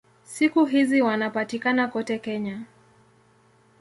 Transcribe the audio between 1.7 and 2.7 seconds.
kote Kenya.